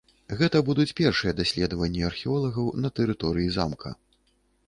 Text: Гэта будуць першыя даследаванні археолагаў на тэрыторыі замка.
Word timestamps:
Гэта 0.37 0.61
будуць 0.69 0.93
першыя 0.99 1.33
даследаванні 1.41 2.01
археолагаў 2.09 2.71
на 2.85 2.93
тэрыторыі 3.01 3.53
замка. 3.59 3.89